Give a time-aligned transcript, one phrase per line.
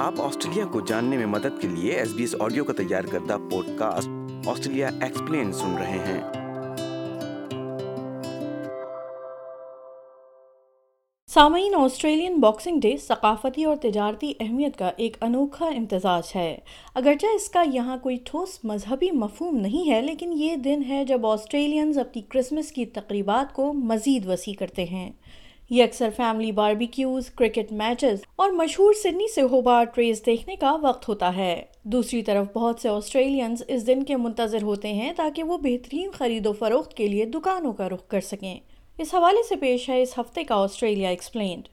[0.00, 3.36] آپ آسٹریلیا کو جاننے میں مدد کے لیے ایس بی ایس آڈیو کا تیار کردہ
[3.50, 6.20] پوڈ کاسٹ آسٹریلیا ایکسپلین سن رہے ہیں
[11.30, 16.56] سامعین آسٹریلین باکسنگ ڈے ثقافتی اور تجارتی اہمیت کا ایک انوکھا امتزاج ہے
[16.94, 21.26] اگرچہ اس کا یہاں کوئی ٹھوس مذہبی مفہوم نہیں ہے لیکن یہ دن ہے جب
[21.26, 25.10] آسٹریلینز اپنی کرسمس کی تقریبات کو مزید وسیع کرتے ہیں
[25.70, 31.08] یہ اکثر فیملی باربیکیوز کرکٹ میچز اور مشہور سڈنی سے ہوبارٹ ٹریس دیکھنے کا وقت
[31.08, 31.62] ہوتا ہے
[31.84, 36.46] دوسری طرف بہت سے آسٹریلینز اس دن کے منتظر ہوتے ہیں تاکہ وہ بہترین خرید
[36.46, 38.58] و فروخت کے لیے دکانوں کا رخ کر سکیں
[38.98, 41.68] اس حوالے سے پیش ہے اس ہفتے کا آسٹریلیا ایکسپلینڈ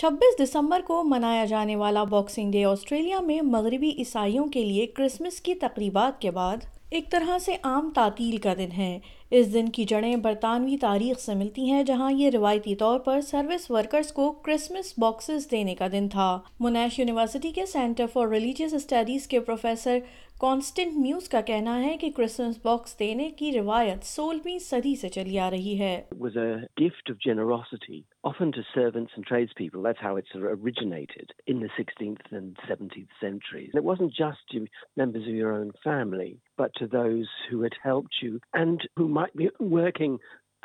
[0.00, 5.40] چھبیس دسمبر کو منایا جانے والا باکسنگ ڈے آسٹریلیا میں مغربی عیسائیوں کے لیے کرسمس
[5.40, 6.64] کی تقریبات کے بعد
[6.90, 8.98] ایک طرح سے عام تعطیل کا دن ہے
[9.30, 13.70] اس دن کی جڑیں برطانوی تاریخ سے ملتی ہیں جہاں یہ روایتی طور پر سروس
[13.70, 16.38] ورکرز کو کرسمس باکسز دینے کا دن تھا
[16.60, 19.98] منیش یونیورسٹی کے سینٹر فار ریلیجیس اسٹڈیز کے پروفیسر
[20.40, 25.38] کانسٹنٹ میوز کا کہنا ہے کہ کرسمس باکس دینے کی روایت سولہویں صدی سے چلی
[25.38, 25.92] آ رہی ہے
[26.22, 26.46] was a
[26.80, 27.98] gift of generosity
[28.30, 33.78] often to servants and tradespeople that's how it originated in the 16th and 17th centuries
[33.82, 34.64] it wasn't just to
[35.04, 36.32] members of your own family
[36.62, 38.40] but to those who had helped you
[38.64, 40.20] and who might be working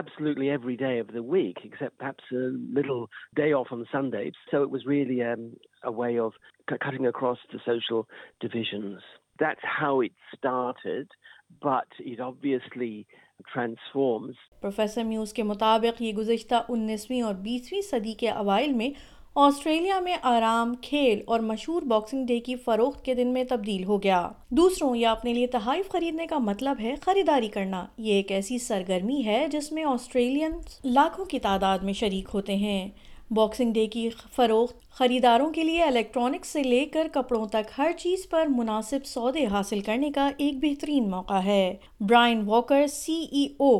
[0.00, 2.50] absolutely every day of the week, except perhaps a
[2.78, 3.08] little
[3.34, 4.32] day off on Sunday.
[4.50, 5.54] So it was really um,
[5.82, 6.32] a way of
[9.40, 11.06] That's how it it started,
[11.62, 13.04] but obviously
[13.54, 14.34] transforms.
[15.34, 18.90] کے مطابق یہ گزشتہ انیسویں اور بیسویں اوائل میں
[19.36, 24.02] Australia میں آرام کھیل اور مشہور باکسنگ ڈے کی فروخت کے دن میں تبدیل ہو
[24.02, 24.28] گیا
[24.50, 29.24] دوسروں یا اپنے لیے تحائف خریدنے کا مطلب ہے خریداری کرنا یہ ایک ایسی سرگرمی
[29.26, 30.52] ہے جس میں آسٹریلین
[30.84, 32.88] لاکھوں کی تعداد میں شریک ہوتے ہیں
[33.30, 38.28] باکسنگ ڈے کی فروخت خریداروں کے لیے الیکٹرانکس سے لے کر کپڑوں تک ہر چیز
[38.30, 43.79] پر مناسب سودے حاصل کرنے کا ایک بہترین موقع ہے Brian Walker C E O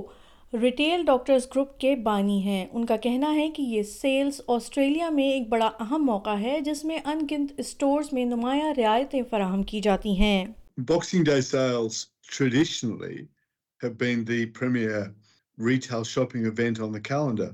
[0.53, 5.25] retail doctors group کے بانی ہیں ان کا کہنا ہے کہ یہ سیلز آسٹریلیا میں
[5.25, 9.81] ایک بڑا اہم موقع ہے جس میں ان گنت اسٹورز میں نمایاں رعایتیں فراہم کی
[9.81, 10.45] جاتی ہیں
[10.89, 12.05] Boxing Day sales
[12.29, 13.23] traditionally
[13.81, 15.03] have been the premier
[15.59, 17.51] retail shopping event on the calendar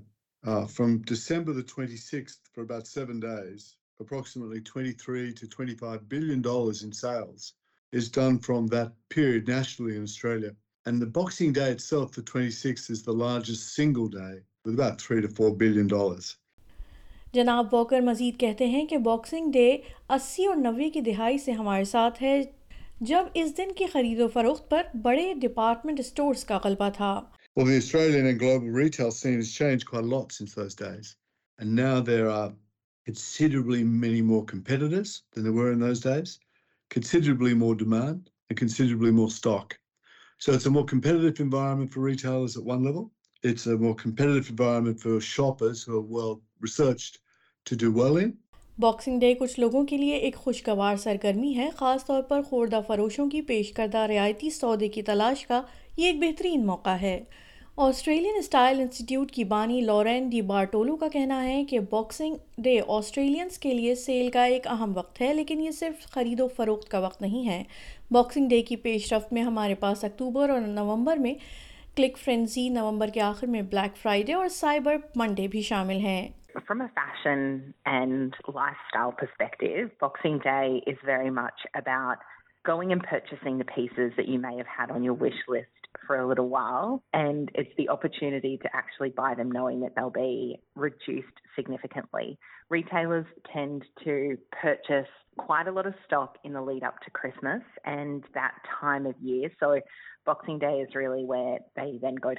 [0.44, 6.92] from December the 26th for about seven days, approximately 23 to 25 billion dollars in
[6.92, 7.54] sales
[7.92, 10.54] is done from that period nationally in Australia.
[10.86, 15.22] And the Boxing Day itself, the 26th, is the largest single day with about three
[15.22, 16.36] to four billion dollars.
[17.34, 19.66] جناب Walker مزید کہتے ہیں کہ boxing day
[20.16, 22.42] اسی اور نوے کی دہائی سے ہمارے ساتھ ہے
[23.00, 27.14] جب اس دن کی خرید و فروخت پر بڑے ڈپارٹمنٹ سٹورز کا غلبہ تھا
[27.56, 31.16] Well, the Australian and global retail scene has changed quite a lot since those days.
[31.58, 32.52] And now there are
[33.04, 36.38] considerably many more competitors than there were in those days,
[36.90, 39.78] considerably more demand and considerably more stock.
[40.38, 43.12] So it's a more competitive environment for retailers at one level.
[43.42, 47.20] It's a more competitive environment for shoppers who are well researched
[47.66, 48.38] to do well in.
[48.78, 53.28] Boxing Day کچھ لوگوں کے لیے ایک خوشگوار سرگرمی ہے خاص طور پر خوردہ فروشوں
[53.30, 55.62] کی پیش کردہ رعایتی سودے کی تلاش کا
[55.96, 57.18] یہ ایک بہترین موقع ہے
[57.76, 63.58] آسٹریلین اسٹائل انسٹیٹیوٹ کی بانی لورین ڈی بارٹولو کا کہنا ہے کہ باکسنگ ڈے آسٹریلینس
[63.58, 66.98] کے لیے سیل کا ایک اہم وقت ہے لیکن یہ صرف خرید و فروخت کا
[66.98, 67.62] وقت نہیں ہے
[68.10, 71.34] باکسنگ ڈے کی پیش رفت میں ہمارے پاس اکتوبر اور نومبر میں
[71.96, 76.28] کلک فرنزی نومبر کے آخر میں بلیک فرائیڈے اور سائبر منڈے بھی شامل ہیں
[76.60, 79.10] فرم پیشنٹیو
[80.00, 82.18] boxing about
[87.78, 88.56] the opportunity
[101.74, 102.38] point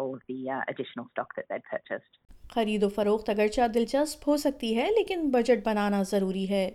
[0.00, 2.06] significance
[2.50, 6.70] خرید و فروخت اگرچہ دلچسپ ہو سکتی ہے لیکن بجٹ بنانا ضروری ہے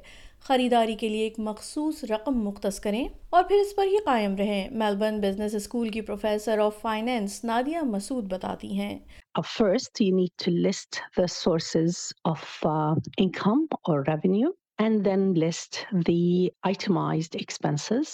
[0.42, 4.70] خریداری کے لیے ایک مخصوص رقم مختص کریں اور پھر اس پر ہی قائم رہیں
[4.72, 8.98] میلبرن بزنس اسکول کی professor of finance Nadia Masood بتاتی ہیں
[9.50, 11.98] first you need to list the sources
[12.26, 12.66] of
[12.66, 14.52] income اور revenue
[14.80, 16.48] and then list the
[16.64, 18.14] itemised expenses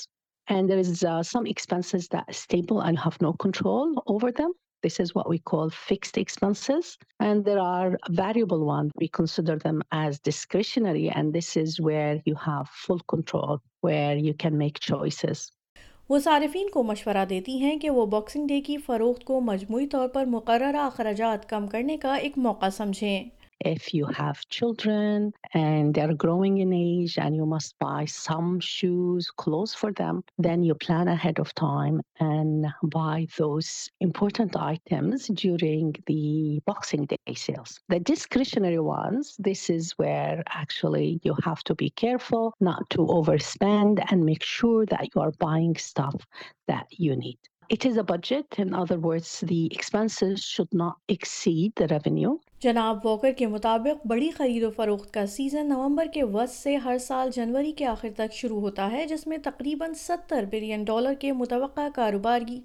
[0.47, 4.51] and there is some expenses the stable and have no control over them
[4.83, 6.97] This is what we call fixed expenses.
[7.19, 8.91] And there are variable ones.
[8.95, 11.09] We consider them as discretionary.
[11.09, 15.47] And this is where you have full control, where you can make choices.
[16.09, 20.07] وہ صارفین کو مشورہ دیتی ہیں کہ وہ boxing day کی فروخت کو مجموعی طور
[20.13, 23.38] پر مقررہ اخراجات کم کرنے کا ایک موقع سمجھیں
[23.65, 24.83] ڈسکری
[38.77, 40.37] once this is where
[41.95, 45.35] care full not to over spend make sure thou art
[47.71, 48.11] جناب
[53.37, 57.71] کے مطابق بڑی خرید و فروخت کا سیزن نومبر کے وسط سے ہر سال جنوری
[57.71, 62.41] کے آخر تک شروع ہوتا ہے جس میں تقریباً ستر بلین ڈالر کے متوقع کاروبار
[62.47, 62.59] کی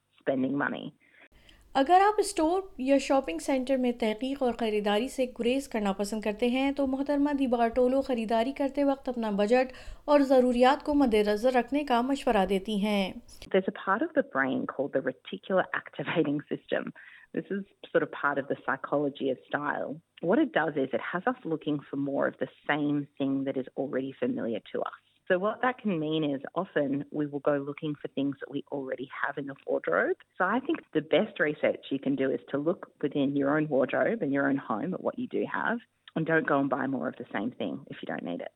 [1.75, 6.47] اگر آپ اسٹور یا شاپنگ سینٹر میں تحقیق اور خریداری سے گریز کرنا پسند کرتے
[6.47, 9.73] ہیں تو محترمہ خریداری کرتے وقت اپنا بجٹ
[10.05, 13.13] اور ضروریات کو مد نظر رکھنے کا مشورہ دیتی ہیں
[25.27, 28.63] So what that can mean is often we will go looking for things that we
[28.71, 30.17] already have in the wardrobe.
[30.37, 33.67] So I think the best research you can do is to look within your own
[33.69, 35.79] wardrobe and your own home at what you do have
[36.15, 38.51] and don't go and buy more of the same thing if you don't need it.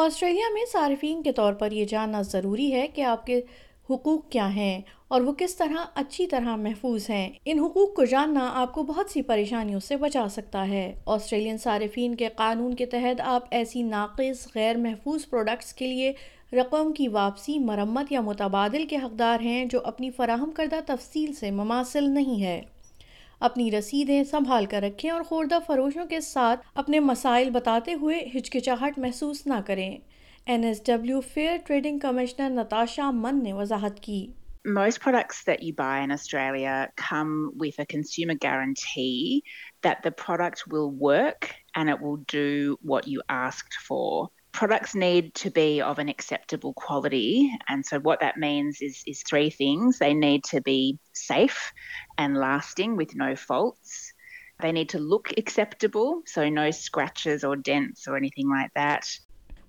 [0.00, 3.40] Australia میں صارفین کے طور پر یہ جاننا ضروری ہے کہ آپ کے
[3.90, 4.80] حقوق کیا ہیں
[5.08, 9.10] اور وہ کس طرح اچھی طرح محفوظ ہیں ان حقوق کو جاننا آپ کو بہت
[9.10, 10.92] سی پریشانیوں سے بچا سکتا ہے
[11.06, 16.12] آسٹریلین صارفین کے قانون کے تحت آپ ایسی ناقص غیر محفوظ پروڈکٹس کے لیے
[16.52, 21.50] رقم کی واپسی مرمت یا متبادل کے حقدار ہیں جو اپنی فراہم کردہ تفصیل سے
[21.50, 22.60] مماثل نہیں ہے
[23.40, 28.98] اپنی رسیدیں سنبھال کر رکھیں اور خوردہ فروشوں کے ساتھ اپنے مسائل بتاتے ہوئے ہچکچاہٹ
[28.98, 29.98] محسوس نہ کریں
[30.46, 34.32] N S W fair trading commissioner Natasha Mann نے وضاحت کی
[34.66, 35.50] اسکریچز
[57.44, 57.56] اور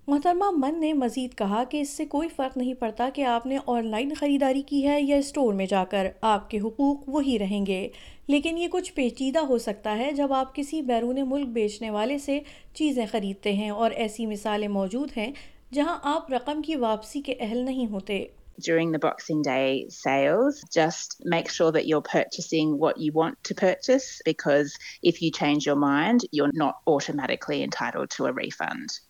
[0.08, 3.58] محترمہ من نے مزید کہا کہ اس سے کوئی فرق نہیں پڑتا کہ آپ نے
[3.66, 7.64] آن لائن خریداری کی ہے یا اسٹور میں جا کر آپ کے حقوق وہی رہیں
[7.66, 7.88] گے
[8.28, 12.38] لیکن یہ کچھ پیچیدہ ہو سکتا ہے جب آپ کسی بیرون ملک بیچنے والے سے
[12.74, 15.30] چیزیں خریدتے ہیں اور ایسی مثالیں موجود ہیں
[15.72, 18.24] جہاں آپ رقم کی واپسی کے اہل نہیں ہوتے
[18.58, 20.58] during the Boxing Day sales.
[20.72, 24.76] Just make sure that you're purchasing what you want to purchase because
[25.04, 28.96] if you change your mind, you're not automatically entitled to a refund.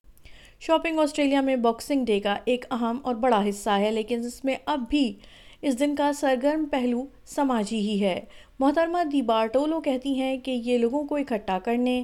[0.63, 4.57] Shopping Australia میں Boxing Day کا ایک اہم اور بڑا حصہ ہے لیکن اس میں
[4.67, 5.05] اب بھی
[5.63, 8.21] اس دن کا سرگرم پہلو سماجی ہی ہے
[8.61, 12.03] محترمہ دی بارٹولو کہتی ہیں کہ یہ لوگوں کو اکٹھا کرنے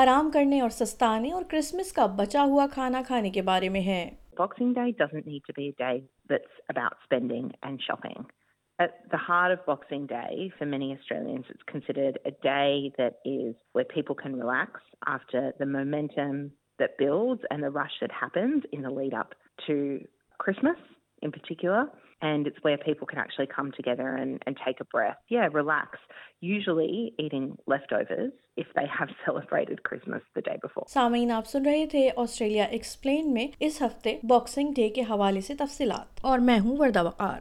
[0.00, 4.08] آرام کرنے اور سستانے اور کرسمس کا بچا ہوا کھانا کھانے کے بارے میں ہے
[4.38, 4.80] باکسنگ ڈے
[4.80, 7.96] نہیں چاہیے کہ یہ دن کا سرگرم پہلو سماجی
[7.96, 8.36] ہی ہے
[8.78, 13.56] At the heart of Boxing Day, for many Australians, it's considered a day that is
[13.72, 16.52] where people can relax after the momentum
[16.78, 19.34] that builds and the rush that happens in the lead up
[19.66, 20.04] to
[20.38, 20.76] Christmas
[21.22, 21.86] in particular.
[22.20, 25.18] And it's where people can actually come together and, and take a breath.
[25.28, 25.98] Yeah, relax.
[26.40, 30.84] Usually eating leftovers if they have celebrated Christmas the day before.
[30.88, 35.54] سامعین آپ سن رہے تھے Australia explain میں اس ہفتے boxing day کے حوالے سے
[35.58, 37.38] تفصیلات اور میں ہوں وردہ وقار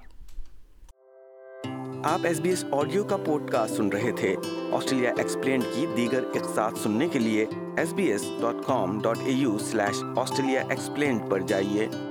[2.05, 4.35] آپ ایس بی ایس آڈیو کا پوڈ کاسٹ سن رہے تھے
[4.71, 7.45] آسٹریلیا ایکسپلین کی دیگر اقساط سننے کے لیے
[7.77, 11.87] S B S dot com dot A U slash Australia explained پر جائیے